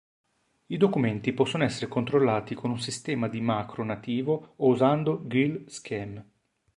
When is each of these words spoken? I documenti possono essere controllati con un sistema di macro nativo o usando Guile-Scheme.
I 0.65 0.77
documenti 0.77 1.31
possono 1.31 1.63
essere 1.63 1.85
controllati 1.87 2.55
con 2.55 2.71
un 2.71 2.79
sistema 2.79 3.27
di 3.27 3.39
macro 3.39 3.83
nativo 3.83 4.53
o 4.55 4.69
usando 4.69 5.21
Guile-Scheme. 5.23 6.25